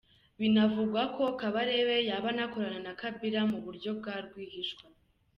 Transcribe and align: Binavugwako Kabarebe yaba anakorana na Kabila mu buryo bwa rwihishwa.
Binavugwako 0.39 1.23
Kabarebe 1.39 1.97
yaba 2.09 2.27
anakorana 2.33 2.79
na 2.85 2.93
Kabila 2.99 3.41
mu 3.51 3.57
buryo 3.65 3.89
bwa 3.99 4.15
rwihishwa. 4.25 4.83